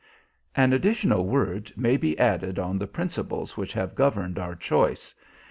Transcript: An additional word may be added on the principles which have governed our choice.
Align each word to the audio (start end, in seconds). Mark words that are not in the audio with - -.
An 0.55 0.73
additional 0.73 1.27
word 1.27 1.71
may 1.77 1.95
be 1.95 2.17
added 2.17 2.57
on 2.57 2.79
the 2.79 2.87
principles 2.87 3.55
which 3.55 3.71
have 3.73 3.93
governed 3.93 4.39
our 4.39 4.55
choice. 4.55 5.13